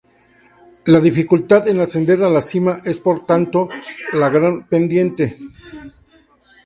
[0.85, 3.69] La dificultad en ascender a la cima es, por tanto,
[4.13, 5.37] la gran pendiente.